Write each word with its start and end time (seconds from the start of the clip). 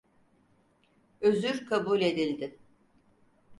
Özür 1.21 1.65
kabul 1.65 2.01
edildi. 2.01 2.59